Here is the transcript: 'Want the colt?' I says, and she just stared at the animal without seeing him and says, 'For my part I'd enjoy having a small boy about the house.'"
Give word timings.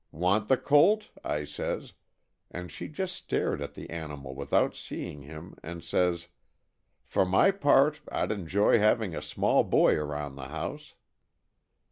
'Want 0.09 0.47
the 0.47 0.57
colt?' 0.57 1.11
I 1.23 1.43
says, 1.43 1.93
and 2.49 2.71
she 2.71 2.87
just 2.87 3.15
stared 3.15 3.61
at 3.61 3.75
the 3.75 3.91
animal 3.91 4.33
without 4.33 4.73
seeing 4.73 5.21
him 5.21 5.53
and 5.61 5.83
says, 5.83 6.29
'For 7.05 7.23
my 7.23 7.51
part 7.51 8.01
I'd 8.11 8.31
enjoy 8.31 8.79
having 8.79 9.15
a 9.15 9.21
small 9.21 9.63
boy 9.63 10.01
about 10.03 10.35
the 10.37 10.45
house.'" 10.47 10.95